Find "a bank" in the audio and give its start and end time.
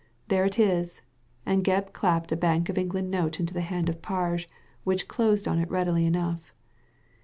2.31-2.69